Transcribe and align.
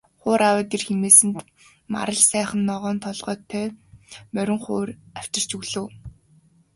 Хуур 0.21 0.41
аваад 0.49 0.71
ир 0.75 0.83
хэмээсэнд 0.87 1.37
Марал 1.93 2.21
сайхан 2.31 2.61
ногоон 2.69 2.97
толгойтой 3.05 3.67
морин 4.35 4.59
хуур 4.65 4.89
авчирч 5.19 5.49
өглөө. 5.57 5.87